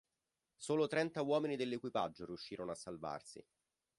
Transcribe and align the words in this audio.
Solo 0.55 0.87
trenta 0.87 1.21
uomini 1.21 1.55
dell'equipaggio 1.55 2.25
riuscirono 2.25 2.71
a 2.71 2.75
salvarsi. 2.75 3.45